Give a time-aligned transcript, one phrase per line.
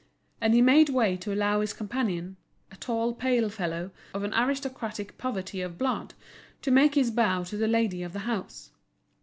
[0.41, 2.35] And he made way to allow his companion,
[2.71, 6.15] a tall, pale fellow, of an aristocratic poverty of blood,
[6.63, 8.71] to make his bow to the lady of the house.